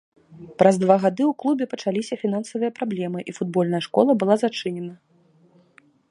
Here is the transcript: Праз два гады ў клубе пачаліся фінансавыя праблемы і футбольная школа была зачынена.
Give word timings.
Праз 0.61 0.75
два 0.83 0.95
гады 1.03 1.21
ў 1.31 1.33
клубе 1.41 1.65
пачаліся 1.73 2.13
фінансавыя 2.23 2.71
праблемы 2.79 3.19
і 3.31 3.35
футбольная 3.39 3.83
школа 3.87 4.11
была 4.23 4.35
зачынена. 4.45 4.93